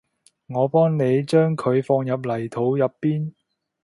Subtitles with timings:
[0.47, 3.33] 我幫你將佢放入泥土入邊